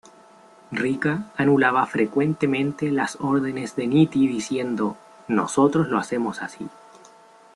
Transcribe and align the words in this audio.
Ricca 0.71 1.31
anulaba 1.37 1.85
frecuentemente 1.85 2.89
las 2.91 3.17
órdenes 3.21 3.75
de 3.75 3.85
Nitti 3.85 4.27
diciendo, 4.27 4.97
"nosotros 5.27 5.89
lo 5.89 5.99
hacemos 5.99 6.41
así. 6.41 6.67